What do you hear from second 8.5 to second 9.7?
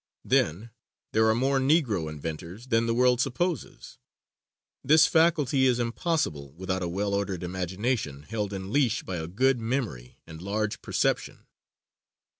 in leash by a good